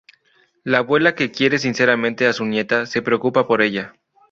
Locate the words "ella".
3.61-3.93